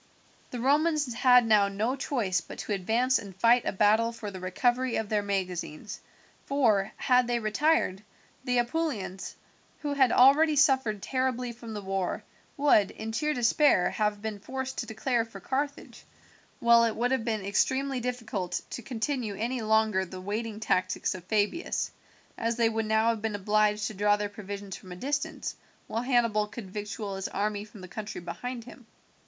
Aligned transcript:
The 0.49 0.59
Romans 0.59 1.13
had 1.13 1.45
now 1.45 1.67
no 1.67 1.95
choice 1.95 2.41
but 2.41 2.57
to 2.57 2.73
advance 2.73 3.19
and 3.19 3.35
fight 3.35 3.65
a 3.67 3.71
battle 3.71 4.11
for 4.11 4.31
the 4.31 4.39
recovery 4.39 4.95
of 4.95 5.09
their 5.09 5.21
magazines, 5.21 6.01
for, 6.47 6.91
had 6.97 7.27
they 7.27 7.37
retired, 7.37 8.01
the 8.43 8.57
Apulians, 8.57 9.35
who 9.81 9.93
had 9.93 10.11
already 10.11 10.55
suffered 10.55 11.03
terribly 11.03 11.51
from 11.51 11.75
the 11.75 11.83
war, 11.83 12.23
would, 12.57 12.89
in 12.89 13.11
sheer 13.11 13.35
despair, 13.35 13.91
have 13.91 14.23
been 14.23 14.39
forced 14.39 14.79
to 14.79 14.87
declare 14.87 15.23
for 15.23 15.39
Carthage, 15.39 16.03
while 16.59 16.83
it 16.83 16.95
would 16.95 17.11
have 17.11 17.23
been 17.23 17.45
extremely 17.45 17.99
difficult 17.99 18.59
to 18.71 18.81
continue 18.81 19.35
any 19.35 19.61
longer 19.61 20.03
the 20.03 20.19
waiting 20.19 20.59
tactics 20.59 21.13
of 21.13 21.25
Fabius, 21.25 21.91
as 22.39 22.55
they 22.55 22.69
would 22.69 22.87
now 22.87 23.09
have 23.09 23.21
been 23.21 23.35
obliged 23.35 23.85
to 23.85 23.93
draw 23.93 24.17
their 24.17 24.29
provisions 24.29 24.75
from 24.75 24.91
a 24.91 24.95
distance, 24.95 25.55
while 25.85 26.01
Hannibal 26.01 26.47
could 26.47 26.71
victual 26.71 27.17
his 27.17 27.27
army 27.27 27.63
from 27.63 27.81
the 27.81 27.87
country 27.87 28.19
behind 28.19 28.63
him. 28.63 28.87